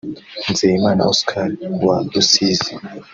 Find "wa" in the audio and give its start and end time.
1.85-1.97